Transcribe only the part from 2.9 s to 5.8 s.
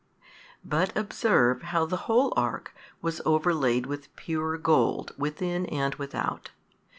12 was overlaid with pure gold within